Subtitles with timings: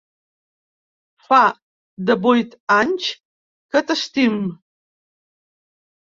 [1.25, 1.41] Fa
[2.09, 3.09] devuit anys
[3.75, 4.39] que t'estim.